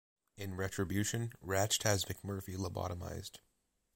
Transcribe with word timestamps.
In 0.35 0.55
retribution, 0.55 1.31
Ratched 1.45 1.83
has 1.83 2.05
McMurphy 2.05 2.55
lobotomized. 2.57 3.35